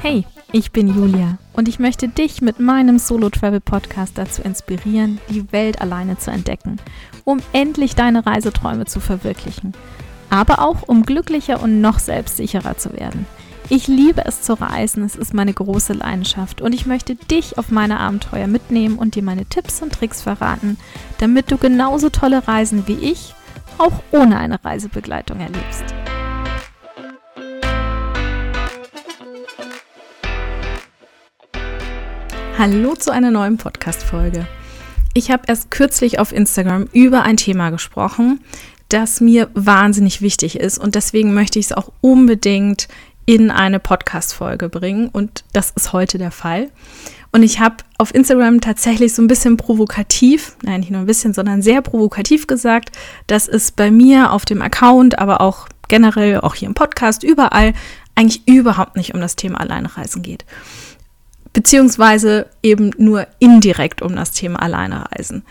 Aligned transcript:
Hey, 0.00 0.24
ich 0.52 0.72
bin 0.72 0.88
Julia 0.88 1.38
und 1.52 1.68
ich 1.68 1.78
möchte 1.78 2.08
dich 2.08 2.42
mit 2.42 2.60
meinem 2.60 2.98
Solo 2.98 3.30
Travel 3.30 3.60
Podcast 3.60 4.18
dazu 4.18 4.42
inspirieren, 4.42 5.20
die 5.30 5.50
Welt 5.52 5.80
alleine 5.80 6.18
zu 6.18 6.30
entdecken, 6.30 6.78
um 7.24 7.40
endlich 7.52 7.94
deine 7.94 8.26
Reiseträume 8.26 8.86
zu 8.86 9.00
verwirklichen, 9.00 9.72
aber 10.30 10.60
auch 10.60 10.82
um 10.82 11.04
glücklicher 11.04 11.62
und 11.62 11.80
noch 11.80 11.98
selbstsicherer 11.98 12.76
zu 12.76 12.92
werden. 12.92 13.26
Ich 13.70 13.88
liebe 13.88 14.26
es 14.26 14.42
zu 14.42 14.60
reisen, 14.60 15.04
es 15.04 15.16
ist 15.16 15.32
meine 15.32 15.54
große 15.54 15.94
Leidenschaft 15.94 16.60
und 16.60 16.74
ich 16.74 16.84
möchte 16.84 17.14
dich 17.14 17.56
auf 17.56 17.70
meine 17.70 17.98
Abenteuer 17.98 18.46
mitnehmen 18.46 18.98
und 18.98 19.14
dir 19.14 19.22
meine 19.22 19.46
Tipps 19.46 19.80
und 19.80 19.92
Tricks 19.92 20.20
verraten, 20.20 20.76
damit 21.18 21.50
du 21.50 21.56
genauso 21.56 22.10
tolle 22.10 22.46
Reisen 22.46 22.86
wie 22.86 22.98
ich 22.98 23.34
auch 23.78 24.02
ohne 24.12 24.38
eine 24.38 24.64
Reisebegleitung 24.64 25.40
erlebst. 25.40 25.84
Hallo 32.56 32.94
zu 32.94 33.10
einer 33.10 33.30
neuen 33.30 33.56
Podcast-Folge. 33.56 34.46
Ich 35.12 35.30
habe 35.30 35.42
erst 35.48 35.70
kürzlich 35.70 36.18
auf 36.18 36.32
Instagram 36.32 36.88
über 36.92 37.22
ein 37.22 37.36
Thema 37.36 37.70
gesprochen, 37.70 38.40
das 38.88 39.20
mir 39.20 39.50
wahnsinnig 39.54 40.22
wichtig 40.22 40.60
ist 40.60 40.78
und 40.78 40.94
deswegen 40.94 41.34
möchte 41.34 41.58
ich 41.58 41.66
es 41.66 41.72
auch 41.72 41.92
unbedingt 42.00 42.88
in 43.26 43.50
eine 43.50 43.80
Podcast-Folge 43.80 44.68
bringen 44.68 45.08
und 45.08 45.44
das 45.52 45.70
ist 45.70 45.92
heute 45.92 46.18
der 46.18 46.30
Fall. 46.30 46.70
Und 47.32 47.42
ich 47.42 47.58
habe 47.58 47.76
auf 47.98 48.14
Instagram 48.14 48.60
tatsächlich 48.60 49.12
so 49.12 49.20
ein 49.20 49.26
bisschen 49.26 49.56
provokativ, 49.56 50.56
nein, 50.62 50.80
nicht 50.80 50.92
nur 50.92 51.00
ein 51.00 51.06
bisschen, 51.06 51.34
sondern 51.34 51.62
sehr 51.62 51.82
provokativ 51.82 52.46
gesagt, 52.46 52.96
dass 53.26 53.48
es 53.48 53.72
bei 53.72 53.90
mir 53.90 54.30
auf 54.30 54.44
dem 54.44 54.62
Account, 54.62 55.18
aber 55.18 55.40
auch 55.40 55.68
generell, 55.88 56.40
auch 56.40 56.54
hier 56.54 56.68
im 56.68 56.74
Podcast, 56.74 57.24
überall 57.24 57.72
eigentlich 58.14 58.46
überhaupt 58.46 58.96
nicht 58.96 59.14
um 59.14 59.20
das 59.20 59.34
Thema 59.34 59.60
Alleinreisen 59.60 60.22
geht. 60.22 60.44
Beziehungsweise 61.52 62.46
eben 62.62 62.92
nur 62.98 63.26
indirekt 63.40 64.02
um 64.02 64.14
das 64.14 64.30
Thema 64.30 64.62
Alleinreisen. 64.62 65.44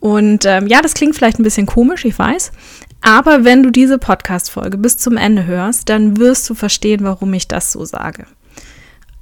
Und 0.00 0.44
ähm, 0.44 0.66
ja, 0.66 0.80
das 0.80 0.94
klingt 0.94 1.16
vielleicht 1.16 1.38
ein 1.38 1.44
bisschen 1.44 1.66
komisch, 1.66 2.04
ich 2.04 2.18
weiß. 2.18 2.52
Aber 3.00 3.44
wenn 3.44 3.62
du 3.62 3.70
diese 3.70 3.98
Podcast-Folge 3.98 4.76
bis 4.76 4.98
zum 4.98 5.16
Ende 5.16 5.46
hörst, 5.46 5.88
dann 5.88 6.18
wirst 6.18 6.48
du 6.50 6.54
verstehen, 6.54 7.00
warum 7.04 7.32
ich 7.32 7.48
das 7.48 7.72
so 7.72 7.84
sage. 7.84 8.26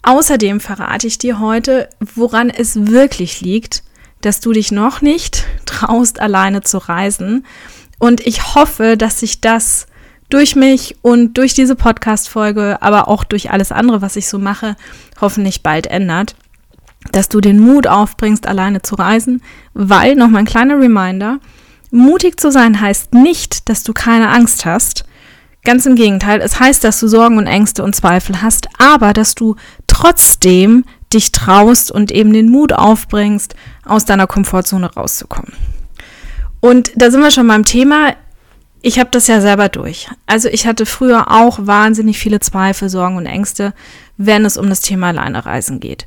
Außerdem 0.03 0.61
verrate 0.61 1.07
ich 1.07 1.19
dir 1.19 1.41
heute, 1.41 1.89
woran 2.15 2.49
es 2.49 2.87
wirklich 2.87 3.41
liegt, 3.41 3.83
dass 4.21 4.41
du 4.41 4.53
dich 4.53 4.73
noch 4.73 5.03
nicht 5.03 5.45
traust, 5.67 6.21
alleine 6.21 6.63
zu 6.63 6.79
reisen. 6.79 7.45
Und 7.99 8.27
ich 8.27 8.55
hoffe, 8.55 8.97
dass 8.97 9.21
sich 9.21 9.41
das 9.41 9.87
durch 10.29 10.57
mich 10.57 10.97
und 11.03 11.39
durch 11.39 11.55
diese 11.55 11.77
Podcast-Folge, 11.77 12.83
aber 12.83 13.09
auch 13.09 13.25
durch 13.25 13.51
alles 13.51 13.73
andere, 13.73 14.03
was 14.03 14.17
ich 14.17 14.29
so 14.29 14.39
mache, 14.39 14.77
hoffentlich 15.21 15.63
bald 15.63 15.87
ändert. 15.87 16.35
Dass 17.13 17.29
du 17.29 17.41
den 17.41 17.61
Mut 17.61 17.87
aufbringst, 17.87 18.47
alleine 18.47 18.83
zu 18.83 18.97
reisen, 18.97 19.43
weil, 19.75 20.17
nochmal 20.17 20.41
ein 20.41 20.47
kleiner 20.47 20.81
Reminder, 20.81 21.39
mutig 21.91 22.41
zu 22.41 22.51
sein 22.51 22.81
heißt 22.81 23.15
nicht, 23.15 23.69
dass 23.69 23.83
du 23.83 23.93
keine 23.93 24.29
Angst 24.29 24.65
hast, 24.65 25.05
Ganz 25.67 25.85
im 25.85 25.97
Gegenteil, 25.97 26.41
es 26.43 26.61
heißt, 26.61 26.85
dass 26.85 27.01
du 27.01 27.09
Sorgen 27.09 27.39
und 27.39 27.49
Ängste 27.49 27.83
und 27.83 27.97
Zweifel 27.97 28.41
hast, 28.41 28.69
aber 28.79 29.13
dass 29.13 29.35
du 29.35 29.57
trotzdem 29.89 30.85
dich 31.13 31.33
traust 31.33 31.91
und 31.91 32.13
eben 32.13 32.33
den 32.33 32.51
Mut 32.51 32.73
aufbringst, 32.73 33.57
aus 33.85 34.05
deiner 34.05 34.29
Komfortzone 34.29 34.95
rauszukommen. 34.95 35.53
Und 36.61 36.93
da 36.95 37.11
sind 37.11 37.21
wir 37.21 37.33
schon 37.33 37.49
beim 37.49 37.65
Thema. 37.65 38.15
Ich 38.81 39.01
habe 39.01 39.11
das 39.11 39.27
ja 39.27 39.41
selber 39.41 39.69
durch. 39.69 40.09
Also 40.27 40.49
ich 40.49 40.69
hatte 40.69 40.87
früher 40.87 41.33
auch 41.33 41.59
wahnsinnig 41.61 42.17
viele 42.17 42.39
Zweifel, 42.39 42.89
Sorgen 42.89 43.17
und 43.17 43.27
Ängste, 43.27 43.75
wenn 44.17 44.45
es 44.45 44.57
um 44.57 44.69
das 44.69 44.83
Thema 44.83 45.09
Alleinereisen 45.09 45.81
geht. 45.81 46.07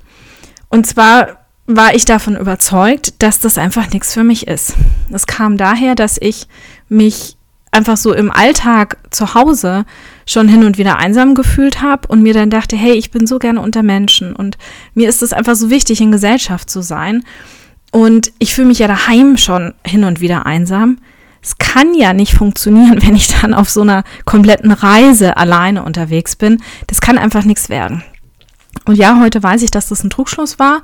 Und 0.70 0.88
zwar 0.88 1.39
war 1.70 1.94
ich 1.94 2.04
davon 2.04 2.36
überzeugt, 2.36 3.22
dass 3.22 3.40
das 3.40 3.60
einfach 3.60 3.92
nichts 3.92 4.16
für 4.16 4.24
mich 4.24 4.48
ist. 4.48 4.74
Es 5.12 5.28
kam 5.28 5.56
daher, 5.56 5.94
dass 5.94 6.18
ich 6.20 6.48
mich 6.90 7.38
einfach 7.72 7.96
so 7.96 8.12
im 8.12 8.32
Alltag 8.32 8.98
zu 9.12 9.36
Hause 9.36 9.86
schon 10.26 10.48
hin 10.48 10.64
und 10.64 10.80
wieder 10.80 10.98
einsam 10.98 11.36
gefühlt 11.36 11.84
habe 11.84 12.08
und 12.08 12.24
mir 12.24 12.34
dann 12.34 12.50
dachte, 12.50 12.76
hey, 12.76 12.94
ich 12.94 13.12
bin 13.12 13.28
so 13.28 13.38
gerne 13.38 13.62
unter 13.62 13.84
Menschen 13.84 14.36
und 14.36 14.58
mir 14.96 15.08
ist 15.08 15.22
es 15.22 15.32
einfach 15.32 15.56
so 15.56 15.70
wichtig, 15.70 16.02
in 16.02 16.12
Gesellschaft 16.12 16.72
zu 16.72 16.82
sein. 16.82 17.24
Und 17.92 18.32
ich 18.40 18.56
fühle 18.56 18.68
mich 18.68 18.80
ja 18.80 18.88
daheim 18.88 19.38
schon 19.38 19.76
hin 19.86 20.04
und 20.06 20.22
wieder 20.22 20.48
einsam. 20.48 20.98
Es 21.44 21.60
kann 21.60 21.94
ja 21.94 22.14
nicht 22.14 22.34
funktionieren, 22.34 23.00
wenn 23.06 23.16
ich 23.16 23.28
dann 23.28 23.54
auf 23.54 23.70
so 23.70 23.82
einer 23.82 24.04
kompletten 24.26 24.72
Reise 24.72 25.38
alleine 25.38 25.84
unterwegs 25.84 26.36
bin. 26.36 26.64
Das 26.88 27.00
kann 27.00 27.20
einfach 27.20 27.44
nichts 27.44 27.70
werden. 27.70 28.04
Und 28.86 28.96
ja, 28.96 29.20
heute 29.22 29.44
weiß 29.44 29.62
ich, 29.62 29.70
dass 29.70 29.90
das 29.90 30.04
ein 30.04 30.10
Trugschluss 30.10 30.58
war. 30.58 30.82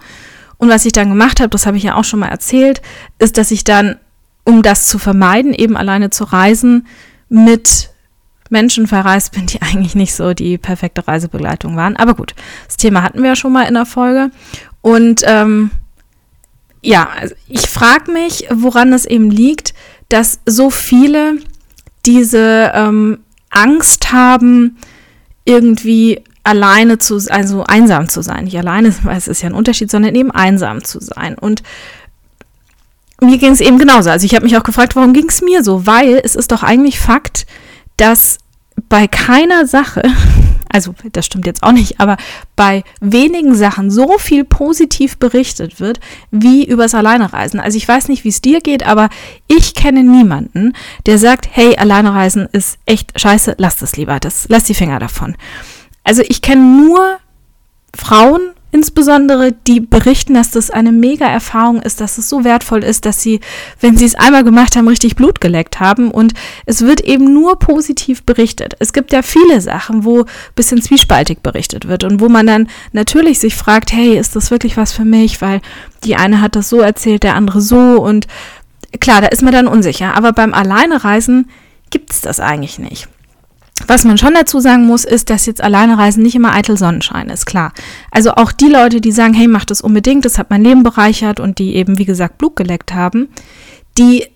Und 0.57 0.69
was 0.69 0.85
ich 0.85 0.93
dann 0.93 1.09
gemacht 1.09 1.39
habe, 1.39 1.49
das 1.49 1.65
habe 1.65 1.77
ich 1.77 1.83
ja 1.83 1.95
auch 1.95 2.03
schon 2.03 2.19
mal 2.19 2.29
erzählt, 2.29 2.81
ist, 3.19 3.37
dass 3.37 3.51
ich 3.51 3.63
dann 3.63 3.97
um 4.45 4.61
das 4.61 4.87
zu 4.87 4.99
vermeiden, 4.99 5.53
eben 5.53 5.75
alleine 5.75 6.11
zu 6.11 6.23
reisen, 6.23 6.87
mit 7.27 7.89
Menschen 8.49 8.87
verreist 8.87 9.33
bin, 9.33 9.47
die 9.47 9.61
eigentlich 9.61 9.95
nicht 9.95 10.13
so 10.15 10.33
die 10.33 10.57
perfekte 10.57 11.05
Reisebegleitung 11.07 11.75
waren. 11.75 11.97
Aber 11.97 12.13
gut, 12.13 12.33
das 12.67 12.77
Thema 12.77 13.01
hatten 13.01 13.21
wir 13.21 13.29
ja 13.29 13.35
schon 13.35 13.51
mal 13.51 13.63
in 13.63 13.73
der 13.73 13.85
Folge. 13.85 14.31
Und 14.81 15.23
ähm, 15.25 15.71
ja, 16.81 17.09
also 17.19 17.35
ich 17.47 17.67
frage 17.67 18.11
mich, 18.11 18.47
woran 18.51 18.93
es 18.93 19.05
eben 19.05 19.31
liegt, 19.31 19.73
dass 20.09 20.39
so 20.45 20.69
viele 20.69 21.39
diese 22.05 22.71
ähm, 22.75 23.19
Angst 23.49 24.11
haben, 24.11 24.77
irgendwie 25.45 26.23
alleine 26.45 26.97
zu, 26.99 27.19
also 27.29 27.63
einsam 27.63 28.07
zu 28.07 28.21
sein. 28.21 28.45
Nicht 28.45 28.57
alleine, 28.57 28.93
weil 29.03 29.17
es 29.17 29.27
ist 29.27 29.41
ja 29.41 29.49
ein 29.49 29.55
Unterschied, 29.55 29.91
sondern 29.91 30.15
eben 30.15 30.31
einsam 30.31 30.83
zu 30.83 30.99
sein. 31.01 31.37
Und 31.37 31.63
mir 33.21 33.37
ging 33.37 33.51
es 33.51 33.61
eben 33.61 33.79
genauso. 33.79 34.09
Also 34.09 34.25
ich 34.25 34.35
habe 34.35 34.45
mich 34.45 34.57
auch 34.57 34.63
gefragt, 34.63 34.95
warum 34.95 35.13
ging 35.13 35.27
es 35.27 35.41
mir 35.41 35.63
so? 35.63 35.85
Weil 35.85 36.21
es 36.23 36.35
ist 36.35 36.51
doch 36.51 36.63
eigentlich 36.63 36.99
Fakt, 36.99 37.45
dass 37.97 38.37
bei 38.89 39.07
keiner 39.07 39.65
Sache, 39.65 40.03
also 40.69 40.93
das 41.13 41.25
stimmt 41.25 41.47
jetzt 41.47 41.63
auch 41.63 41.71
nicht, 41.71 41.99
aber 41.99 42.17
bei 42.55 42.83
wenigen 42.99 43.55
Sachen 43.55 43.89
so 43.89 44.17
viel 44.17 44.43
positiv 44.43 45.17
berichtet 45.17 45.79
wird, 45.79 45.99
wie 46.29 46.65
übers 46.65 46.93
Alleinereisen. 46.93 47.59
Also 47.59 47.77
ich 47.77 47.87
weiß 47.87 48.09
nicht, 48.09 48.23
wie 48.23 48.29
es 48.29 48.41
dir 48.41 48.59
geht, 48.59 48.85
aber 48.85 49.09
ich 49.47 49.73
kenne 49.73 50.03
niemanden, 50.03 50.73
der 51.05 51.17
sagt, 51.17 51.47
hey, 51.49 51.77
Alleinereisen 51.77 52.47
ist 52.51 52.77
echt 52.85 53.19
scheiße, 53.19 53.55
lass 53.57 53.77
das 53.77 53.95
lieber, 53.95 54.19
das, 54.19 54.45
lass 54.49 54.65
die 54.65 54.73
Finger 54.75 54.99
davon. 54.99 55.35
Also 56.05 56.23
ich 56.25 56.41
kenne 56.41 56.61
nur 56.61 57.17
Frauen 57.93 58.51
insbesondere, 58.75 59.53
die 59.53 59.79
berichten, 59.79 60.33
dass 60.33 60.51
das 60.51 60.69
eine 60.69 60.91
mega 60.91 61.25
Erfahrung 61.25 61.81
ist, 61.81 62.01
dass 62.01 62.17
es 62.17 62.27
so 62.27 62.43
wertvoll 62.43 62.83
ist, 62.83 63.05
dass 63.05 63.21
sie, 63.21 63.39
wenn 63.79 63.95
sie 63.95 64.03
es 64.03 64.15
einmal 64.15 64.43
gemacht 64.43 64.75
haben, 64.75 64.89
richtig 64.89 65.15
Blut 65.15 65.39
geleckt 65.39 65.79
haben. 65.79 66.11
Und 66.11 66.33
es 66.65 66.81
wird 66.81 66.99
eben 66.99 67.33
nur 67.33 67.57
positiv 67.57 68.23
berichtet. 68.23 68.75
Es 68.79 68.91
gibt 68.91 69.13
ja 69.13 69.21
viele 69.21 69.61
Sachen, 69.61 70.03
wo 70.03 70.23
ein 70.23 70.29
bisschen 70.55 70.81
zwiespaltig 70.81 71.39
berichtet 71.41 71.87
wird 71.87 72.03
und 72.03 72.19
wo 72.19 72.27
man 72.27 72.47
dann 72.47 72.67
natürlich 72.91 73.39
sich 73.39 73.55
fragt, 73.55 73.93
hey, 73.93 74.17
ist 74.17 74.35
das 74.35 74.51
wirklich 74.51 74.75
was 74.75 74.91
für 74.91 75.05
mich? 75.05 75.41
Weil 75.41 75.61
die 76.03 76.17
eine 76.17 76.41
hat 76.41 76.57
das 76.57 76.67
so 76.67 76.81
erzählt, 76.81 77.23
der 77.23 77.35
andere 77.35 77.61
so. 77.61 78.01
Und 78.01 78.27
klar, 78.99 79.21
da 79.21 79.27
ist 79.27 79.41
man 79.41 79.53
dann 79.53 79.67
unsicher. 79.67 80.17
Aber 80.17 80.33
beim 80.33 80.53
Alleinereisen 80.53 81.49
gibt 81.91 82.11
es 82.11 82.19
das 82.19 82.41
eigentlich 82.41 82.77
nicht. 82.77 83.07
Was 83.87 84.05
man 84.05 84.17
schon 84.17 84.33
dazu 84.33 84.59
sagen 84.59 84.85
muss, 84.85 85.03
ist, 85.03 85.29
dass 85.29 85.45
jetzt 85.45 85.61
alleine 85.61 85.97
reisen 85.97 86.23
nicht 86.23 86.35
immer 86.35 86.53
eitel 86.53 86.77
Sonnenschein 86.77 87.29
ist, 87.29 87.45
klar. 87.45 87.73
Also 88.09 88.31
auch 88.31 88.51
die 88.51 88.69
Leute, 88.69 89.01
die 89.01 89.11
sagen, 89.11 89.33
hey, 89.33 89.47
mach 89.47 89.65
das 89.65 89.81
unbedingt, 89.81 90.25
das 90.25 90.37
hat 90.37 90.49
mein 90.49 90.63
Leben 90.63 90.83
bereichert 90.83 91.39
und 91.39 91.59
die 91.59 91.75
eben, 91.75 91.97
wie 91.97 92.05
gesagt, 92.05 92.37
Blut 92.37 92.55
geleckt 92.55 92.93
haben, 92.93 93.27
die 93.97 94.27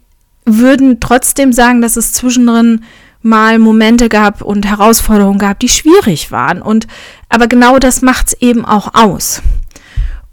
würden 0.45 0.99
trotzdem 0.99 1.53
sagen, 1.53 1.81
dass 1.81 1.95
es 1.95 2.13
zwischendrin 2.13 2.83
mal 3.22 3.59
Momente 3.59 4.09
gab 4.09 4.41
und 4.41 4.66
Herausforderungen 4.66 5.40
gab, 5.40 5.59
die 5.59 5.69
schwierig 5.69 6.31
waren. 6.31 6.61
Und 6.61 6.87
aber 7.29 7.47
genau 7.47 7.79
das 7.79 8.02
macht's 8.02 8.34
eben 8.34 8.66
auch 8.66 8.93
aus. 8.93 9.41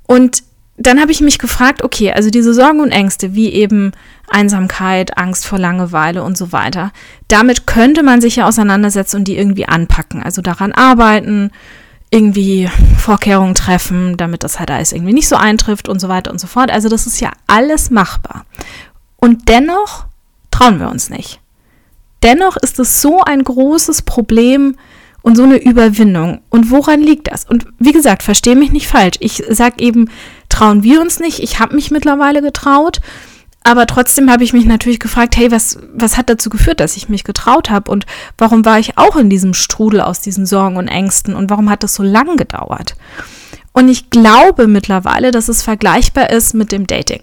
Und 0.07 0.43
dann 0.77 1.01
habe 1.01 1.11
ich 1.11 1.21
mich 1.21 1.39
gefragt, 1.39 1.83
okay, 1.83 2.13
also 2.13 2.31
diese 2.31 2.55
Sorgen 2.55 2.81
und 2.81 2.91
Ängste, 2.91 3.35
wie 3.35 3.51
eben 3.51 3.93
Einsamkeit, 4.29 5.19
Angst 5.19 5.47
vor 5.47 5.59
Langeweile 5.59 6.23
und 6.23 6.37
so 6.37 6.53
weiter, 6.53 6.93
damit 7.29 7.67
könnte 7.67 8.03
man 8.03 8.21
sich 8.21 8.37
ja 8.37 8.47
auseinandersetzen 8.47 9.17
und 9.17 9.25
die 9.25 9.37
irgendwie 9.37 9.67
anpacken, 9.67 10.23
also 10.23 10.43
daran 10.43 10.73
arbeiten, 10.73 11.51
irgendwie 12.11 12.71
Vorkehrungen 12.99 13.55
treffen, 13.55 14.17
damit 14.17 14.45
das 14.45 14.59
halt 14.59 14.71
alles 14.71 14.93
irgendwie 14.93 15.13
nicht 15.13 15.29
so 15.29 15.37
eintrifft 15.37 15.89
und 15.89 16.01
so 16.01 16.09
weiter 16.09 16.31
und 16.31 16.41
so 16.41 16.47
fort. 16.47 16.71
Also 16.71 16.89
das 16.89 17.07
ist 17.07 17.21
ja 17.21 17.33
alles 17.47 17.91
machbar. 17.91 18.47
Und 19.17 19.49
dennoch 19.49 20.07
trauen 20.51 20.79
wir 20.79 20.89
uns 20.89 21.11
nicht. 21.11 21.41
Dennoch 22.23 22.57
ist 22.57 22.79
es 22.79 23.03
so 23.03 23.23
ein 23.23 23.43
großes 23.43 24.03
Problem, 24.03 24.77
und 25.27 25.35
so 25.35 25.43
eine 25.43 25.57
Überwindung. 25.57 26.41
Und 26.51 26.71
woran 26.71 27.01
liegt 27.01 27.27
das? 27.27 27.45
Und 27.45 27.67
wie 27.81 27.91
gesagt, 27.91 28.23
verstehe 28.23 28.55
mich 28.55 28.71
nicht 28.71 28.87
falsch. 28.87 29.17
Ich 29.19 29.43
sage 29.49 29.83
eben, 29.83 30.09
trauen 30.49 30.85
wir 30.85 31.01
uns 31.01 31.19
nicht. 31.19 31.41
Ich 31.41 31.59
habe 31.59 31.75
mich 31.75 31.91
mittlerweile 31.91 32.43
getraut. 32.43 33.01
Aber 33.67 33.89
trotzdem 33.89 34.31
habe 34.31 34.45
ich 34.45 34.53
mich 34.53 34.65
natürlich 34.65 35.01
gefragt, 35.01 35.37
hey, 35.37 35.51
was, 35.51 35.81
was 35.93 36.17
hat 36.17 36.31
dazu 36.31 36.51
geführt, 36.51 36.79
dass 36.79 36.97
ich 36.97 37.09
mich 37.09 37.25
getraut 37.25 37.69
habe 37.69 37.91
und 37.91 38.07
warum 38.39 38.65
war 38.65 38.79
ich 38.79 38.97
auch 38.97 39.17
in 39.17 39.29
diesem 39.29 39.55
Strudel 39.55 40.01
aus 40.01 40.21
diesen 40.21 40.47
Sorgen 40.47 40.77
und 40.77 40.87
Ängsten 40.87 41.35
und 41.35 41.51
warum 41.51 41.69
hat 41.69 41.83
das 41.83 41.97
so 41.97 42.05
lang 42.05 42.37
gedauert? 42.37 42.95
Und 43.73 43.89
ich 43.89 44.09
glaube 44.11 44.69
mittlerweile, 44.69 45.33
dass 45.33 45.49
es 45.49 45.65
vergleichbar 45.65 46.31
ist 46.31 46.55
mit 46.55 46.71
dem 46.71 46.87
Dating. 46.87 47.23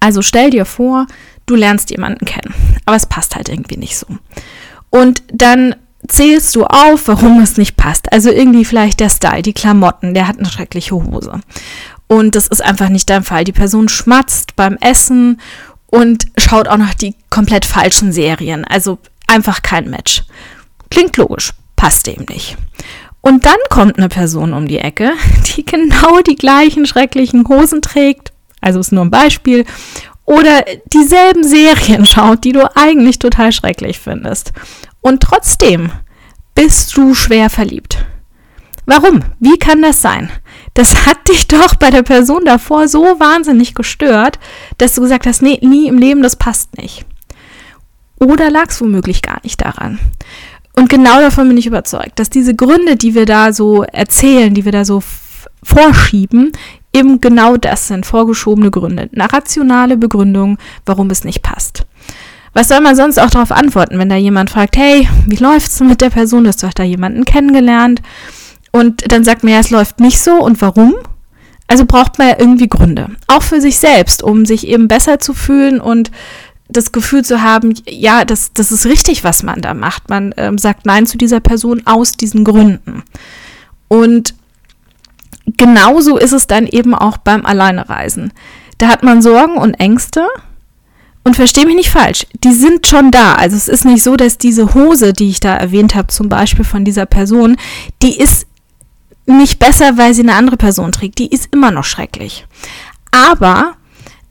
Also 0.00 0.20
stell 0.20 0.50
dir 0.50 0.64
vor, 0.64 1.06
du 1.46 1.54
lernst 1.54 1.90
jemanden 1.90 2.24
kennen, 2.24 2.52
aber 2.84 2.96
es 2.96 3.06
passt 3.06 3.36
halt 3.36 3.48
irgendwie 3.48 3.76
nicht 3.76 3.96
so. 3.96 4.08
Und 4.90 5.22
dann 5.32 5.76
zählst 6.08 6.56
du 6.56 6.64
auf, 6.64 7.06
warum 7.06 7.40
es 7.40 7.56
nicht 7.56 7.76
passt. 7.76 8.12
Also 8.12 8.30
irgendwie 8.30 8.64
vielleicht 8.64 8.98
der 8.98 9.10
Style, 9.10 9.42
die 9.42 9.52
Klamotten, 9.52 10.12
der 10.12 10.26
hat 10.26 10.38
eine 10.38 10.50
schreckliche 10.50 10.96
Hose. 10.96 11.40
Und 12.08 12.34
das 12.34 12.46
ist 12.46 12.62
einfach 12.62 12.88
nicht 12.88 13.10
dein 13.10 13.24
Fall. 13.24 13.44
Die 13.44 13.52
Person 13.52 13.88
schmatzt 13.88 14.56
beim 14.56 14.76
Essen 14.80 15.40
und 15.86 16.26
schaut 16.36 16.68
auch 16.68 16.76
noch 16.76 16.94
die 16.94 17.14
komplett 17.30 17.64
falschen 17.64 18.12
Serien. 18.12 18.64
Also 18.64 18.98
einfach 19.26 19.62
kein 19.62 19.90
Match. 19.90 20.22
Klingt 20.90 21.16
logisch, 21.16 21.52
passt 21.74 22.06
dem 22.06 22.26
nicht. 22.28 22.56
Und 23.20 23.44
dann 23.44 23.56
kommt 23.70 23.98
eine 23.98 24.08
Person 24.08 24.52
um 24.52 24.68
die 24.68 24.78
Ecke, 24.78 25.12
die 25.56 25.64
genau 25.64 26.20
die 26.20 26.36
gleichen 26.36 26.86
schrecklichen 26.86 27.46
Hosen 27.48 27.82
trägt. 27.82 28.32
Also 28.60 28.80
ist 28.80 28.92
nur 28.92 29.04
ein 29.04 29.10
Beispiel. 29.10 29.64
Oder 30.24 30.64
dieselben 30.92 31.44
Serien 31.44 32.04
schaut, 32.04 32.44
die 32.44 32.52
du 32.52 32.68
eigentlich 32.76 33.18
total 33.18 33.52
schrecklich 33.52 34.00
findest. 34.00 34.52
Und 35.00 35.22
trotzdem 35.22 35.92
bist 36.54 36.96
du 36.96 37.14
schwer 37.14 37.48
verliebt. 37.50 38.04
Warum? 38.86 39.20
Wie 39.40 39.58
kann 39.58 39.82
das 39.82 40.02
sein? 40.02 40.30
Das 40.76 41.06
hat 41.06 41.26
dich 41.26 41.48
doch 41.48 41.74
bei 41.74 41.90
der 41.90 42.04
Person 42.04 42.44
davor 42.44 42.86
so 42.86 43.02
wahnsinnig 43.18 43.74
gestört, 43.74 44.38
dass 44.78 44.94
du 44.94 45.00
gesagt 45.00 45.26
hast, 45.26 45.42
nee, 45.42 45.58
nie 45.62 45.88
im 45.88 45.98
Leben, 45.98 46.22
das 46.22 46.36
passt 46.36 46.76
nicht. 46.78 47.04
Oder 48.20 48.50
lag 48.50 48.68
es 48.68 48.80
womöglich 48.80 49.22
gar 49.22 49.40
nicht 49.42 49.60
daran? 49.60 49.98
Und 50.74 50.88
genau 50.88 51.20
davon 51.20 51.48
bin 51.48 51.56
ich 51.56 51.66
überzeugt, 51.66 52.18
dass 52.18 52.30
diese 52.30 52.54
Gründe, 52.54 52.96
die 52.96 53.14
wir 53.14 53.24
da 53.24 53.52
so 53.52 53.82
erzählen, 53.82 54.52
die 54.52 54.64
wir 54.64 54.72
da 54.72 54.84
so 54.84 55.02
vorschieben, 55.62 56.52
eben 56.92 57.20
genau 57.20 57.56
das 57.56 57.88
sind, 57.88 58.04
vorgeschobene 58.04 58.70
Gründe, 58.70 59.08
eine 59.12 59.32
rationale 59.32 59.96
Begründung, 59.96 60.58
warum 60.84 61.10
es 61.10 61.24
nicht 61.24 61.42
passt. 61.42 61.86
Was 62.52 62.68
soll 62.68 62.80
man 62.80 62.96
sonst 62.96 63.18
auch 63.18 63.30
darauf 63.30 63.52
antworten, 63.52 63.98
wenn 63.98 64.08
da 64.08 64.16
jemand 64.16 64.50
fragt, 64.50 64.76
hey, 64.76 65.08
wie 65.26 65.36
läuft's 65.36 65.80
mit 65.80 66.00
der 66.00 66.10
Person? 66.10 66.44
Du 66.44 66.50
doch 66.50 66.72
da 66.72 66.82
jemanden 66.82 67.24
kennengelernt. 67.24 68.00
Und 68.76 69.10
dann 69.10 69.24
sagt 69.24 69.42
man, 69.42 69.54
ja, 69.54 69.60
es 69.60 69.70
läuft 69.70 70.00
nicht 70.00 70.18
so 70.18 70.32
und 70.32 70.60
warum? 70.60 70.94
Also 71.66 71.86
braucht 71.86 72.18
man 72.18 72.28
ja 72.28 72.36
irgendwie 72.38 72.68
Gründe. 72.68 73.08
Auch 73.26 73.42
für 73.42 73.60
sich 73.60 73.78
selbst, 73.78 74.22
um 74.22 74.44
sich 74.44 74.66
eben 74.68 74.86
besser 74.86 75.18
zu 75.18 75.32
fühlen 75.32 75.80
und 75.80 76.10
das 76.68 76.92
Gefühl 76.92 77.24
zu 77.24 77.42
haben, 77.42 77.74
ja, 77.88 78.24
das, 78.24 78.52
das 78.52 78.72
ist 78.72 78.86
richtig, 78.86 79.24
was 79.24 79.42
man 79.42 79.62
da 79.62 79.72
macht. 79.72 80.10
Man 80.10 80.34
ähm, 80.36 80.58
sagt 80.58 80.84
Nein 80.84 81.06
zu 81.06 81.16
dieser 81.16 81.40
Person 81.40 81.82
aus 81.86 82.12
diesen 82.12 82.44
Gründen. 82.44 83.02
Und 83.88 84.34
genauso 85.56 86.18
ist 86.18 86.32
es 86.32 86.46
dann 86.46 86.66
eben 86.66 86.94
auch 86.94 87.16
beim 87.16 87.46
Alleinereisen. 87.46 88.32
Da 88.78 88.88
hat 88.88 89.02
man 89.02 89.22
Sorgen 89.22 89.56
und 89.56 89.74
Ängste. 89.74 90.26
Und 91.24 91.34
verstehe 91.34 91.66
mich 91.66 91.74
nicht 91.74 91.90
falsch, 91.90 92.24
die 92.44 92.52
sind 92.52 92.86
schon 92.86 93.10
da. 93.10 93.34
Also 93.34 93.56
es 93.56 93.66
ist 93.66 93.84
nicht 93.84 94.04
so, 94.04 94.14
dass 94.14 94.38
diese 94.38 94.74
Hose, 94.74 95.12
die 95.12 95.28
ich 95.28 95.40
da 95.40 95.56
erwähnt 95.56 95.96
habe, 95.96 96.06
zum 96.06 96.28
Beispiel 96.28 96.64
von 96.64 96.84
dieser 96.84 97.04
Person, 97.04 97.56
die 98.00 98.16
ist 98.16 98.46
nicht 99.26 99.58
besser, 99.58 99.96
weil 99.96 100.14
sie 100.14 100.22
eine 100.22 100.34
andere 100.34 100.56
Person 100.56 100.92
trägt. 100.92 101.18
Die 101.18 101.28
ist 101.28 101.48
immer 101.52 101.70
noch 101.70 101.84
schrecklich. 101.84 102.46
Aber 103.10 103.74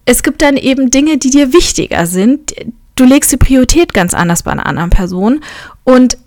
es 0.06 0.24
gibt 0.24 0.42
dann 0.42 0.58
eben 0.58 0.90
Dinge, 0.90 1.18
die 1.18 1.30
dir 1.30 1.54
wichtiger 1.54 2.06
sind. 2.06 2.54
Du 2.96 3.04
legst 3.04 3.32
die 3.32 3.38
Priorität 3.38 3.94
ganz 3.94 4.14
anders 4.14 4.44
bei 4.44 4.52
einer 4.52 4.66
anderen 4.66 4.90
Person 4.90 5.42
und 5.84 6.18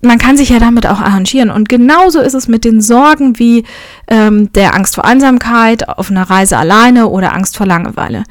man 0.00 0.18
kann 0.18 0.36
sich 0.36 0.50
ja 0.50 0.60
damit 0.60 0.86
auch 0.86 1.00
arrangieren. 1.00 1.50
Und 1.50 1.68
genauso 1.68 2.20
ist 2.20 2.34
es 2.34 2.46
mit 2.46 2.64
den 2.64 2.80
Sorgen 2.80 3.38
wie 3.38 3.64
ähm, 4.06 4.52
der 4.52 4.74
Angst 4.74 4.94
vor 4.94 5.04
Einsamkeit 5.04 5.88
auf 5.88 6.10
einer 6.10 6.30
Reise 6.30 6.56
alleine 6.56 7.08
oder 7.08 7.34
Angst 7.34 7.56
vor 7.56 7.66
Langeweile. 7.66 8.22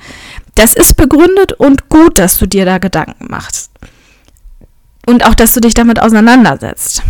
Das 0.55 0.73
ist 0.73 0.95
begründet 0.95 1.53
und 1.53 1.89
gut, 1.89 2.17
dass 2.17 2.37
du 2.37 2.45
dir 2.45 2.65
da 2.65 2.77
Gedanken 2.77 3.27
machst. 3.29 3.71
Und 5.05 5.25
auch, 5.25 5.35
dass 5.35 5.53
du 5.53 5.59
dich 5.59 5.73
damit 5.73 6.01
auseinandersetzt. 6.01 7.03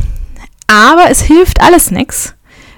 Aber 0.72 1.10
es 1.10 1.20
hilft 1.20 1.60
alles 1.60 1.92
nichts, 1.92 2.34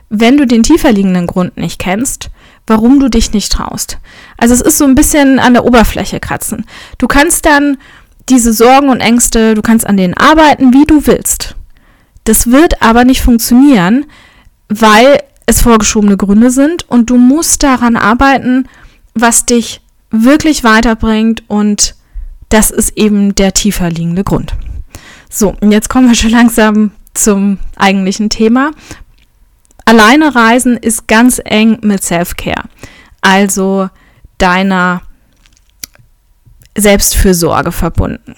wenn 0.09 0.35
du 0.35 0.47
den 0.47 0.63
tiefer 0.63 0.91
liegenden 0.91 1.27
Grund 1.27 1.57
nicht 1.57 1.77
kennst, 1.77 2.31
warum 2.65 2.99
du 2.99 3.07
dich 3.07 3.33
nicht 3.33 3.51
traust. 3.51 3.99
Also 4.35 4.55
es 4.55 4.61
ist 4.61 4.79
so 4.79 4.85
ein 4.85 4.95
bisschen 4.95 5.37
an 5.37 5.53
der 5.53 5.63
Oberfläche 5.63 6.19
kratzen. 6.19 6.65
Du 6.97 7.05
kannst 7.05 7.45
dann 7.45 7.77
diese 8.29 8.51
Sorgen 8.51 8.89
und 8.89 8.99
Ängste, 8.99 9.53
du 9.53 9.61
kannst 9.61 9.85
an 9.85 9.97
denen 9.97 10.15
arbeiten, 10.15 10.73
wie 10.73 10.85
du 10.85 11.05
willst. 11.05 11.55
Das 12.23 12.47
wird 12.47 12.81
aber 12.81 13.03
nicht 13.03 13.21
funktionieren, 13.21 14.07
weil 14.69 15.21
es 15.45 15.61
vorgeschobene 15.61 16.17
Gründe 16.17 16.49
sind 16.49 16.89
und 16.89 17.11
du 17.11 17.17
musst 17.17 17.61
daran 17.61 17.95
arbeiten, 17.95 18.67
was 19.13 19.45
dich 19.45 19.81
wirklich 20.09 20.63
weiterbringt 20.63 21.43
und 21.47 21.93
das 22.49 22.71
ist 22.71 22.97
eben 22.97 23.35
der 23.35 23.53
tiefer 23.53 23.91
liegende 23.91 24.23
Grund. 24.23 24.55
So, 25.29 25.53
und 25.61 25.71
jetzt 25.71 25.89
kommen 25.89 26.07
wir 26.07 26.15
schon 26.15 26.31
langsam 26.31 26.91
zum 27.13 27.59
eigentlichen 27.75 28.29
Thema. 28.29 28.71
Alleine 29.85 30.33
reisen 30.33 30.77
ist 30.77 31.07
ganz 31.07 31.41
eng 31.43 31.79
mit 31.81 32.03
Self-Care, 32.03 32.63
also 33.21 33.89
deiner 34.37 35.01
Selbstfürsorge 36.75 37.71
verbunden. 37.71 38.35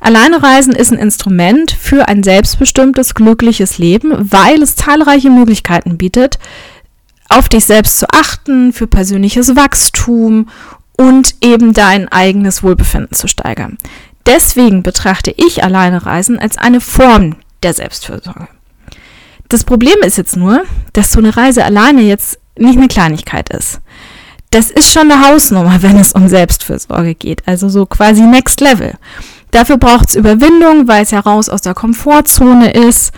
Alleine 0.00 0.42
reisen 0.42 0.74
ist 0.74 0.92
ein 0.92 0.98
Instrument 0.98 1.70
für 1.70 2.08
ein 2.08 2.22
selbstbestimmtes, 2.22 3.14
glückliches 3.14 3.78
Leben, 3.78 4.12
weil 4.32 4.62
es 4.62 4.76
zahlreiche 4.76 5.30
Möglichkeiten 5.30 5.96
bietet, 5.96 6.38
auf 7.28 7.48
dich 7.48 7.64
selbst 7.64 7.98
zu 7.98 8.06
achten, 8.10 8.72
für 8.72 8.86
persönliches 8.86 9.56
Wachstum 9.56 10.48
und 10.96 11.36
eben 11.40 11.72
dein 11.72 12.08
eigenes 12.08 12.62
Wohlbefinden 12.62 13.16
zu 13.16 13.26
steigern. 13.26 13.78
Deswegen 14.26 14.82
betrachte 14.82 15.32
ich 15.36 15.64
alleine 15.64 16.04
Reisen 16.04 16.38
als 16.38 16.58
eine 16.58 16.80
Form 16.80 17.36
der 17.62 17.74
Selbstfürsorge. 17.74 18.48
Das 19.48 19.64
Problem 19.64 19.98
ist 20.02 20.16
jetzt 20.16 20.36
nur, 20.36 20.64
dass 20.92 21.12
so 21.12 21.18
eine 21.18 21.36
Reise 21.36 21.64
alleine 21.64 22.02
jetzt 22.02 22.38
nicht 22.58 22.78
eine 22.78 22.88
Kleinigkeit 22.88 23.48
ist. 23.50 23.80
Das 24.50 24.70
ist 24.70 24.92
schon 24.92 25.10
eine 25.10 25.26
Hausnummer, 25.26 25.78
wenn 25.82 25.98
es 25.98 26.12
um 26.12 26.28
Selbstfürsorge 26.28 27.14
geht, 27.14 27.46
also 27.46 27.68
so 27.68 27.86
quasi 27.86 28.22
Next 28.22 28.60
Level. 28.60 28.94
Dafür 29.50 29.76
braucht 29.76 30.08
es 30.08 30.14
Überwindung, 30.14 30.88
weil 30.88 31.02
es 31.02 31.10
ja 31.10 31.20
aus 31.24 31.62
der 31.62 31.74
Komfortzone 31.74 32.72
ist 32.72 33.12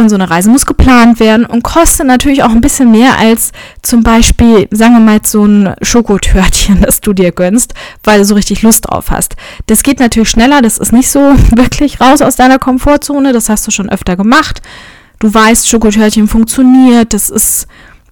und 0.00 0.08
so 0.08 0.16
eine 0.16 0.28
Reise 0.28 0.50
muss 0.50 0.66
geplant 0.66 1.20
werden 1.20 1.46
und 1.46 1.62
kostet 1.62 2.06
natürlich 2.06 2.42
auch 2.42 2.50
ein 2.50 2.60
bisschen 2.60 2.90
mehr 2.90 3.18
als 3.18 3.52
zum 3.82 4.02
Beispiel, 4.02 4.66
sagen 4.70 4.94
wir 4.94 5.00
mal, 5.00 5.20
so 5.24 5.44
ein 5.44 5.74
Schokotörtchen, 5.82 6.80
das 6.84 7.00
du 7.00 7.12
dir 7.12 7.32
gönnst, 7.32 7.74
weil 8.02 8.18
du 8.18 8.24
so 8.24 8.34
richtig 8.34 8.62
Lust 8.62 8.88
drauf 8.88 9.10
hast. 9.10 9.36
Das 9.66 9.82
geht 9.82 10.00
natürlich 10.00 10.30
schneller, 10.30 10.62
das 10.62 10.78
ist 10.78 10.92
nicht 10.92 11.10
so 11.10 11.20
wirklich 11.50 12.00
raus 12.00 12.22
aus 12.22 12.36
deiner 12.36 12.58
Komfortzone, 12.58 13.32
das 13.32 13.48
hast 13.48 13.66
du 13.66 13.70
schon 13.70 13.88
öfter 13.88 14.16
gemacht. 14.16 14.62
Du 15.20 15.32
weißt, 15.32 15.68
Schokotörtchen 15.68 16.28
funktioniert, 16.28 17.12
das 17.12 17.28
ist 17.30 17.66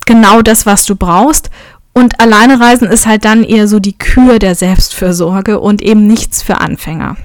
genau 0.07 0.43
das, 0.43 0.67
was 0.67 0.85
du 0.85 0.95
brauchst. 0.95 1.51
Und 1.95 2.21
alleine 2.21 2.61
reisen 2.61 2.87
ist 2.87 3.07
halt 3.07 3.25
dann 3.25 3.43
eher 3.43 3.67
so 3.67 3.81
die 3.81 3.99
Kür 3.99 4.39
der 4.39 4.55
Selbstfürsorge 4.55 5.59
und 5.59 5.83
eben 5.83 6.07
nichts 6.07 6.43
für 6.43 6.61
Anfänger. 6.61 7.17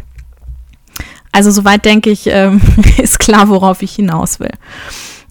Also 1.33 1.51
soweit 1.51 1.83
denke 1.83 2.09
ich, 2.09 2.27
ähm, 2.27 2.61
ist 3.01 3.19
klar, 3.19 3.49
worauf 3.49 3.81
ich 3.81 3.93
hinaus 3.95 4.39
will. 4.39 4.51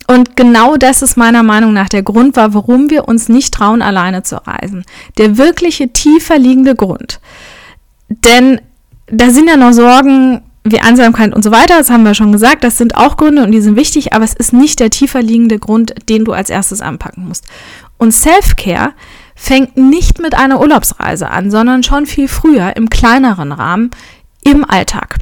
Und 0.09 0.37
genau 0.37 0.77
das 0.77 1.01
ist 1.01 1.17
meiner 1.17 1.43
Meinung 1.43 1.73
nach 1.73 1.89
der 1.89 2.03
Grund 2.03 2.37
war, 2.37 2.53
warum 2.53 2.91
wir 2.91 3.09
uns 3.09 3.31
nicht 3.31 3.55
trauen, 3.55 3.81
alleine 3.81 4.23
zu 4.23 4.47
reisen. 4.47 4.85
Der 5.17 5.39
wirkliche 5.39 5.93
tiefer 5.93 6.39
liegende 6.39 6.75
Grund. 6.75 7.21
Denn 8.09 8.61
da 9.07 9.31
sind 9.31 9.49
ja 9.49 9.57
noch 9.57 9.73
Sorgen 9.73 10.43
wie 10.65 10.81
Einsamkeit 10.81 11.35
und 11.35 11.43
so 11.43 11.51
weiter, 11.51 11.79
das 11.79 11.91
haben 11.91 12.05
wir 12.05 12.15
schon 12.15 12.31
gesagt, 12.31 12.63
das 12.63 12.79
sind 12.79 12.97
auch 12.97 13.17
Gründe 13.17 13.43
und 13.43 13.51
die 13.51 13.61
sind 13.61 13.75
wichtig, 13.75 14.13
aber 14.13 14.25
es 14.25 14.35
ist 14.35 14.53
nicht 14.53 14.79
der 14.79 14.91
tiefer 14.91 15.21
liegende 15.21 15.59
Grund, 15.59 15.95
den 16.09 16.25
du 16.25 16.33
als 16.33 16.51
erstes 16.51 16.81
anpacken 16.81 17.27
musst. 17.27 17.47
Und 17.99 18.13
Self-Care 18.13 18.93
fängt 19.35 19.77
nicht 19.77 20.21
mit 20.21 20.35
einer 20.35 20.61
Urlaubsreise 20.61 21.31
an, 21.31 21.51
sondern 21.51 21.83
schon 21.83 22.07
viel 22.07 22.29
früher 22.29 22.77
im 22.77 22.91
kleineren 22.91 23.51
Rahmen 23.51 23.91
im 24.45 24.65
Alltag. 24.65 25.17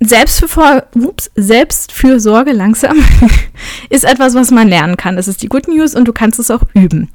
Selbstfürsorge, 0.00 0.86
ups, 0.94 1.30
Selbstfürsorge 1.36 2.52
langsam 2.52 2.96
ist 3.90 4.04
etwas, 4.04 4.34
was 4.34 4.50
man 4.50 4.68
lernen 4.68 4.96
kann. 4.96 5.16
Das 5.16 5.28
ist 5.28 5.42
die 5.42 5.48
Good 5.48 5.68
News 5.68 5.94
und 5.94 6.06
du 6.06 6.12
kannst 6.12 6.38
es 6.38 6.50
auch 6.50 6.62
üben. 6.74 7.10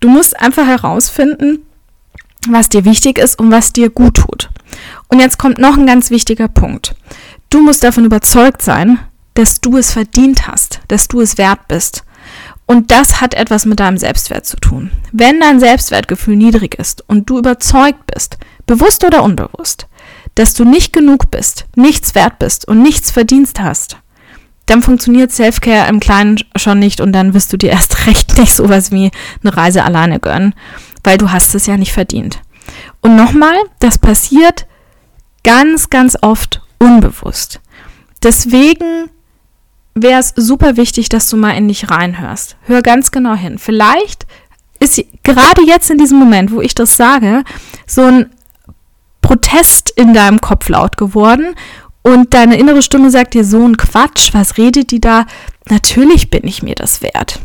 Du 0.00 0.08
musst 0.08 0.38
einfach 0.38 0.66
herausfinden, 0.66 1.60
was 2.48 2.68
dir 2.68 2.84
wichtig 2.84 3.18
ist 3.18 3.38
und 3.38 3.50
was 3.50 3.72
dir 3.72 3.90
gut 3.90 4.14
tut. 4.14 4.50
Und 5.08 5.20
jetzt 5.20 5.38
kommt 5.38 5.58
noch 5.58 5.76
ein 5.76 5.86
ganz 5.86 6.10
wichtiger 6.10 6.48
Punkt. 6.48 6.94
Du 7.48 7.60
musst 7.60 7.84
davon 7.84 8.04
überzeugt 8.04 8.62
sein, 8.62 8.98
dass 9.34 9.60
du 9.60 9.76
es 9.76 9.92
verdient 9.92 10.46
hast, 10.46 10.80
dass 10.88 11.08
du 11.08 11.20
es 11.20 11.38
wert 11.38 11.68
bist. 11.68 12.04
Und 12.66 12.92
das 12.92 13.20
hat 13.20 13.34
etwas 13.34 13.66
mit 13.66 13.80
deinem 13.80 13.98
Selbstwert 13.98 14.46
zu 14.46 14.56
tun. 14.56 14.92
Wenn 15.10 15.40
dein 15.40 15.58
Selbstwertgefühl 15.58 16.36
niedrig 16.36 16.76
ist 16.78 17.02
und 17.08 17.28
du 17.28 17.38
überzeugt 17.38 18.06
bist, 18.06 18.38
bewusst 18.66 19.04
oder 19.04 19.24
unbewusst, 19.24 19.88
dass 20.40 20.54
du 20.54 20.64
nicht 20.64 20.94
genug 20.94 21.30
bist, 21.30 21.66
nichts 21.76 22.14
wert 22.14 22.38
bist 22.38 22.66
und 22.66 22.80
nichts 22.80 23.10
Verdienst 23.10 23.60
hast, 23.60 23.98
dann 24.64 24.80
funktioniert 24.80 25.30
Selfcare 25.30 25.86
im 25.90 26.00
Kleinen 26.00 26.40
schon 26.56 26.78
nicht 26.78 27.02
und 27.02 27.12
dann 27.12 27.34
wirst 27.34 27.52
du 27.52 27.58
dir 27.58 27.68
erst 27.68 28.06
recht 28.06 28.38
nicht 28.38 28.54
sowas 28.54 28.90
wie 28.90 29.10
eine 29.42 29.54
Reise 29.54 29.84
alleine 29.84 30.18
gönnen, 30.18 30.54
weil 31.04 31.18
du 31.18 31.30
hast 31.30 31.54
es 31.54 31.66
ja 31.66 31.76
nicht 31.76 31.92
verdient. 31.92 32.40
Und 33.02 33.16
nochmal, 33.16 33.54
das 33.80 33.98
passiert 33.98 34.66
ganz, 35.44 35.90
ganz 35.90 36.16
oft 36.22 36.62
unbewusst. 36.78 37.60
Deswegen 38.22 39.10
wäre 39.94 40.20
es 40.20 40.32
super 40.34 40.78
wichtig, 40.78 41.10
dass 41.10 41.28
du 41.28 41.36
mal 41.36 41.52
in 41.52 41.68
dich 41.68 41.90
reinhörst. 41.90 42.56
Hör 42.62 42.80
ganz 42.80 43.10
genau 43.10 43.34
hin. 43.34 43.58
Vielleicht 43.58 44.26
ist 44.78 45.04
gerade 45.22 45.62
jetzt 45.66 45.90
in 45.90 45.98
diesem 45.98 46.18
Moment, 46.18 46.50
wo 46.50 46.62
ich 46.62 46.74
das 46.74 46.96
sage, 46.96 47.44
so 47.86 48.04
ein 48.04 48.30
Protest 49.30 49.90
in 49.90 50.12
deinem 50.12 50.40
Kopf 50.40 50.68
laut 50.68 50.96
geworden 50.96 51.54
und 52.02 52.34
deine 52.34 52.58
innere 52.58 52.82
Stimme 52.82 53.12
sagt 53.12 53.34
dir 53.34 53.44
so 53.44 53.64
ein 53.64 53.76
Quatsch, 53.76 54.34
was 54.34 54.58
redet 54.58 54.90
die 54.90 55.00
da? 55.00 55.24
Natürlich 55.68 56.30
bin 56.30 56.44
ich 56.48 56.64
mir 56.64 56.74
das 56.74 57.00
wert. 57.00 57.38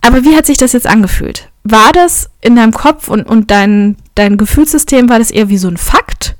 Aber 0.00 0.24
wie 0.24 0.34
hat 0.34 0.46
sich 0.46 0.58
das 0.58 0.72
jetzt 0.72 0.88
angefühlt? 0.88 1.48
War 1.62 1.92
das 1.92 2.28
in 2.40 2.56
deinem 2.56 2.72
Kopf 2.72 3.06
und, 3.06 3.22
und 3.22 3.52
dein, 3.52 3.94
dein 4.16 4.36
Gefühlssystem, 4.36 5.08
war 5.08 5.20
das 5.20 5.30
eher 5.30 5.48
wie 5.48 5.58
so 5.58 5.68
ein 5.68 5.76
Fakt? 5.76 6.34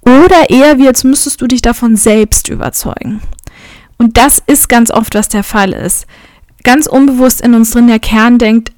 Oder 0.00 0.50
eher 0.50 0.78
wie, 0.78 0.84
jetzt 0.84 1.04
müsstest 1.04 1.40
du 1.40 1.46
dich 1.46 1.62
davon 1.62 1.94
selbst 1.94 2.48
überzeugen? 2.48 3.20
Und 3.96 4.16
das 4.18 4.42
ist 4.44 4.68
ganz 4.68 4.90
oft, 4.90 5.14
was 5.14 5.28
der 5.28 5.44
Fall 5.44 5.72
ist. 5.72 6.08
Ganz 6.64 6.88
unbewusst 6.88 7.40
in 7.40 7.54
uns 7.54 7.70
drin 7.70 7.86
der 7.86 8.00
Kern 8.00 8.38
denkt, 8.38 8.72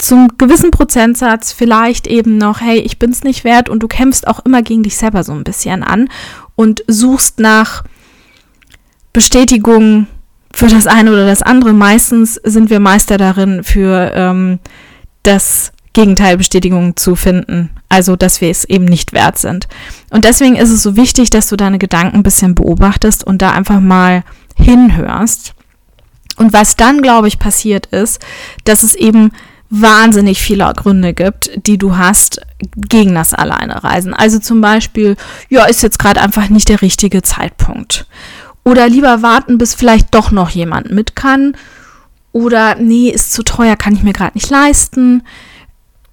zum 0.00 0.38
gewissen 0.38 0.70
Prozentsatz 0.70 1.52
vielleicht 1.52 2.06
eben 2.06 2.38
noch, 2.38 2.60
hey, 2.60 2.78
ich 2.78 2.98
bin 2.98 3.10
es 3.10 3.22
nicht 3.22 3.44
wert 3.44 3.68
und 3.68 3.82
du 3.82 3.88
kämpfst 3.88 4.26
auch 4.26 4.44
immer 4.44 4.62
gegen 4.62 4.82
dich 4.82 4.96
selber 4.96 5.24
so 5.24 5.32
ein 5.32 5.44
bisschen 5.44 5.82
an 5.82 6.08
und 6.56 6.82
suchst 6.86 7.38
nach 7.38 7.84
Bestätigung 9.12 10.06
für 10.52 10.68
das 10.68 10.86
eine 10.86 11.12
oder 11.12 11.26
das 11.26 11.42
andere. 11.42 11.72
Meistens 11.72 12.34
sind 12.34 12.70
wir 12.70 12.80
Meister 12.80 13.18
darin, 13.18 13.62
für 13.62 14.12
ähm, 14.14 14.58
das 15.22 15.72
Gegenteil 15.92 16.36
Bestätigung 16.36 16.96
zu 16.96 17.16
finden. 17.16 17.70
Also, 17.88 18.16
dass 18.16 18.40
wir 18.40 18.50
es 18.50 18.64
eben 18.64 18.84
nicht 18.84 19.12
wert 19.12 19.38
sind. 19.38 19.68
Und 20.10 20.24
deswegen 20.24 20.56
ist 20.56 20.70
es 20.70 20.82
so 20.82 20.96
wichtig, 20.96 21.30
dass 21.30 21.48
du 21.48 21.56
deine 21.56 21.78
Gedanken 21.78 22.16
ein 22.16 22.22
bisschen 22.22 22.54
beobachtest 22.54 23.24
und 23.24 23.42
da 23.42 23.52
einfach 23.52 23.80
mal 23.80 24.22
hinhörst. 24.56 25.54
Und 26.36 26.52
was 26.52 26.76
dann, 26.76 27.02
glaube 27.02 27.28
ich, 27.28 27.38
passiert 27.38 27.86
ist, 27.86 28.20
dass 28.64 28.82
es 28.82 28.94
eben 28.94 29.32
wahnsinnig 29.70 30.42
viele 30.42 30.70
Gründe 30.74 31.14
gibt, 31.14 31.50
die 31.66 31.78
du 31.78 31.96
hast 31.96 32.40
gegen 32.76 33.14
das 33.14 33.32
Alleinereisen. 33.32 34.12
Also 34.12 34.40
zum 34.40 34.60
Beispiel, 34.60 35.16
ja, 35.48 35.64
ist 35.64 35.82
jetzt 35.82 36.00
gerade 36.00 36.20
einfach 36.20 36.48
nicht 36.48 36.68
der 36.68 36.82
richtige 36.82 37.22
Zeitpunkt. 37.22 38.06
Oder 38.64 38.88
lieber 38.88 39.22
warten, 39.22 39.58
bis 39.58 39.74
vielleicht 39.74 40.14
doch 40.14 40.32
noch 40.32 40.50
jemand 40.50 40.90
mit 40.90 41.16
kann. 41.16 41.56
Oder 42.32 42.74
nee, 42.74 43.08
ist 43.08 43.32
zu 43.32 43.42
teuer, 43.42 43.76
kann 43.76 43.94
ich 43.94 44.02
mir 44.02 44.12
gerade 44.12 44.36
nicht 44.36 44.50
leisten. 44.50 45.22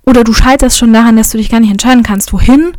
Oder 0.04 0.24
du 0.24 0.34
scheiterst 0.34 0.78
schon 0.78 0.94
daran, 0.94 1.18
dass 1.18 1.32
du 1.32 1.38
dich 1.38 1.50
gar 1.50 1.60
nicht 1.60 1.72
entscheiden 1.72 2.04
kannst, 2.04 2.32
wohin. 2.32 2.74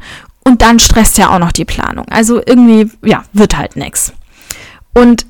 Und 0.45 0.63
dann 0.63 0.79
stresst 0.79 1.19
ja 1.19 1.31
auch 1.31 1.39
noch 1.39 1.53
die 1.53 1.67
Planung. 1.67 2.07
Also 2.09 2.41
irgendwie, 2.45 2.91
ja, 3.05 3.25
wird 3.33 3.59
halt 3.59 3.77
nichts. 3.77 4.13
Und 4.95 5.27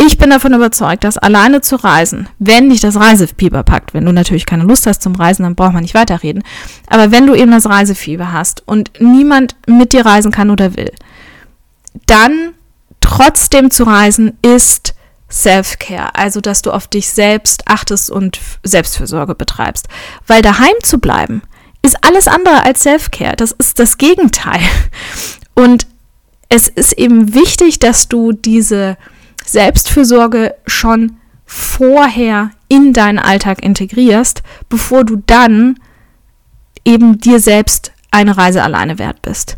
ich 0.00 0.16
bin 0.16 0.30
davon 0.30 0.54
überzeugt, 0.54 1.02
dass 1.04 1.18
alleine 1.18 1.60
zu 1.60 1.76
reisen, 1.76 2.28
wenn 2.38 2.70
dich 2.70 2.80
das 2.80 2.96
Reisefieber 2.96 3.64
packt, 3.64 3.94
wenn 3.94 4.04
du 4.04 4.12
natürlich 4.12 4.46
keine 4.46 4.62
Lust 4.62 4.86
hast 4.86 5.02
zum 5.02 5.16
Reisen, 5.16 5.42
dann 5.42 5.56
braucht 5.56 5.72
man 5.72 5.82
nicht 5.82 5.94
weiterreden. 5.94 6.44
Aber 6.86 7.10
wenn 7.10 7.26
du 7.26 7.34
eben 7.34 7.50
das 7.50 7.68
Reisefieber 7.68 8.32
hast 8.32 8.62
und 8.66 8.92
niemand 9.00 9.56
mit 9.66 9.92
dir 9.92 10.06
reisen 10.06 10.30
kann 10.30 10.50
oder 10.50 10.76
will, 10.76 10.92
dann 12.06 12.54
trotzdem 13.00 13.70
zu 13.70 13.84
reisen 13.84 14.38
ist 14.42 14.94
Self-Care, 15.30 16.14
also 16.14 16.40
dass 16.40 16.62
du 16.62 16.70
auf 16.70 16.86
dich 16.86 17.10
selbst 17.10 17.64
achtest 17.66 18.10
und 18.10 18.38
Selbstfürsorge 18.62 19.34
betreibst. 19.34 19.88
Weil 20.26 20.42
daheim 20.42 20.74
zu 20.82 20.98
bleiben, 20.98 21.42
ist 21.82 22.02
alles 22.04 22.28
andere 22.28 22.64
als 22.64 22.82
Self-Care. 22.82 23.36
Das 23.36 23.52
ist 23.52 23.78
das 23.78 23.98
Gegenteil. 23.98 24.60
Und 25.54 25.86
es 26.48 26.68
ist 26.68 26.92
eben 26.94 27.34
wichtig, 27.34 27.78
dass 27.78 28.08
du 28.08 28.32
diese 28.32 28.96
Selbstfürsorge 29.48 30.54
schon 30.66 31.16
vorher 31.46 32.50
in 32.68 32.92
deinen 32.92 33.18
Alltag 33.18 33.62
integrierst, 33.62 34.42
bevor 34.68 35.04
du 35.04 35.22
dann 35.26 35.78
eben 36.84 37.18
dir 37.18 37.40
selbst 37.40 37.92
eine 38.10 38.36
Reise 38.36 38.62
alleine 38.62 38.98
wert 38.98 39.22
bist. 39.22 39.56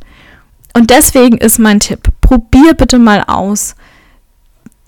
Und 0.73 0.91
deswegen 0.91 1.37
ist 1.39 1.59
mein 1.59 1.81
Tipp, 1.81 2.09
probier 2.21 2.75
bitte 2.75 2.99
mal 2.99 3.25
aus, 3.27 3.75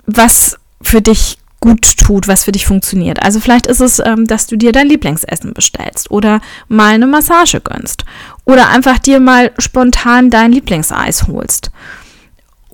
was 0.05 0.57
für 0.81 1.01
dich 1.01 1.37
gut 1.59 1.97
tut, 1.97 2.27
was 2.27 2.43
für 2.45 2.51
dich 2.51 2.65
funktioniert. 2.65 3.21
Also 3.23 3.39
vielleicht 3.39 3.67
ist 3.67 3.79
es, 3.79 3.99
ähm, 3.99 4.25
dass 4.25 4.47
du 4.47 4.57
dir 4.57 4.73
dein 4.73 4.87
Lieblingsessen 4.87 5.53
bestellst 5.53 6.11
oder 6.11 6.41
mal 6.67 6.93
eine 6.93 7.07
Massage 7.07 7.61
gönnst 7.61 8.03
oder 8.45 8.69
einfach 8.69 8.99
dir 8.99 9.21
mal 9.21 9.51
spontan 9.57 10.29
dein 10.29 10.51
Lieblingseis 10.51 11.27
holst 11.27 11.71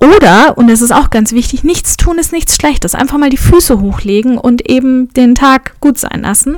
oder, 0.02 0.58
und 0.58 0.70
das 0.70 0.82
ist 0.82 0.92
auch 0.92 1.10
ganz 1.10 1.34
wichtig, 1.34 1.64
nichts 1.64 1.98
tun 1.98 2.18
ist 2.20 2.32
nichts 2.32 2.56
Schlechtes. 2.56 2.96
Einfach 2.96 3.18
mal 3.18 3.30
die 3.30 3.38
Füße 3.38 3.82
hochlegen 3.82 4.38
und 4.38 4.70
eben 4.70 5.14
den 5.14 5.36
Tag 5.36 5.80
gut 5.82 5.98
sein 5.98 6.22
lassen. 6.22 6.58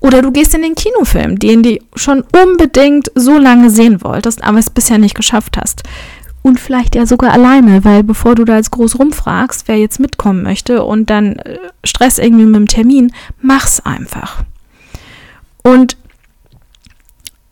Oder 0.00 0.22
du 0.22 0.30
gehst 0.32 0.54
in 0.54 0.62
den 0.62 0.74
Kinofilm, 0.74 1.38
den 1.38 1.62
du 1.62 1.78
schon 1.94 2.24
unbedingt 2.32 3.10
so 3.14 3.38
lange 3.38 3.70
sehen 3.70 4.02
wolltest, 4.02 4.42
aber 4.44 4.58
es 4.58 4.70
bisher 4.70 4.98
nicht 4.98 5.14
geschafft 5.14 5.56
hast. 5.56 5.82
Und 6.42 6.60
vielleicht 6.60 6.94
ja 6.94 7.04
sogar 7.04 7.32
alleine, 7.32 7.84
weil 7.84 8.04
bevor 8.04 8.34
du 8.34 8.44
da 8.44 8.56
jetzt 8.56 8.70
groß 8.70 8.98
rumfragst, 8.98 9.66
wer 9.66 9.76
jetzt 9.76 10.00
mitkommen 10.00 10.42
möchte 10.42 10.84
und 10.84 11.10
dann 11.10 11.36
äh, 11.36 11.58
Stress 11.84 12.18
irgendwie 12.18 12.46
mit 12.46 12.56
dem 12.56 12.68
Termin, 12.68 13.12
mach's 13.40 13.80
einfach. 13.80 14.44
Und 15.62 15.96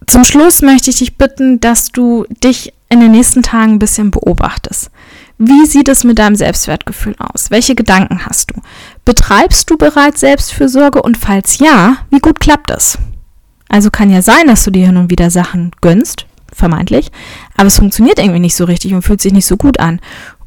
zum 0.06 0.24
Schluss 0.24 0.62
möchte 0.62 0.90
ich 0.90 0.96
dich 0.96 1.16
bitten, 1.16 1.58
dass 1.60 1.90
du 1.90 2.26
dich 2.42 2.72
in 2.88 3.00
den 3.00 3.10
nächsten 3.10 3.42
Tagen 3.42 3.72
ein 3.72 3.78
bisschen 3.78 4.12
beobachtest. 4.12 4.90
Wie 5.38 5.66
sieht 5.66 5.88
es 5.88 6.04
mit 6.04 6.18
deinem 6.18 6.34
Selbstwertgefühl 6.34 7.14
aus? 7.18 7.50
Welche 7.50 7.74
Gedanken 7.74 8.24
hast 8.24 8.50
du? 8.50 8.62
Betreibst 9.04 9.70
du 9.70 9.76
bereits 9.76 10.20
Selbstfürsorge 10.20 11.02
und 11.02 11.18
falls 11.18 11.58
ja, 11.58 11.98
wie 12.10 12.20
gut 12.20 12.40
klappt 12.40 12.70
es? 12.70 12.98
Also 13.68 13.90
kann 13.90 14.10
ja 14.10 14.22
sein, 14.22 14.46
dass 14.46 14.64
du 14.64 14.70
dir 14.70 14.86
hin 14.86 14.96
und 14.96 15.10
wieder 15.10 15.30
Sachen 15.30 15.72
gönnst, 15.82 16.26
vermeintlich, 16.52 17.10
aber 17.56 17.66
es 17.66 17.78
funktioniert 17.78 18.18
irgendwie 18.18 18.40
nicht 18.40 18.56
so 18.56 18.64
richtig 18.64 18.94
und 18.94 19.02
fühlt 19.02 19.20
sich 19.20 19.32
nicht 19.32 19.46
so 19.46 19.56
gut 19.58 19.78
an. 19.78 20.00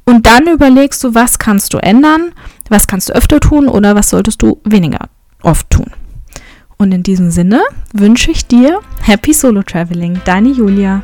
Und 0.05 0.25
dann 0.25 0.47
überlegst 0.47 1.03
du, 1.03 1.13
was 1.13 1.37
kannst 1.37 1.73
du 1.73 1.77
ändern, 1.77 2.31
was 2.69 2.87
kannst 2.87 3.09
du 3.09 3.13
öfter 3.13 3.39
tun 3.39 3.67
oder 3.67 3.93
was 3.93 4.09
solltest 4.09 4.41
du 4.41 4.59
weniger 4.63 5.09
oft 5.43 5.69
tun. 5.69 5.91
Und 6.77 6.93
in 6.93 7.03
diesem 7.03 7.29
Sinne 7.29 7.61
wünsche 7.93 8.31
ich 8.31 8.47
dir 8.47 8.79
Happy 9.01 9.33
Solo 9.33 9.61
Traveling, 9.61 10.21
deine 10.25 10.49
Julia. 10.49 11.03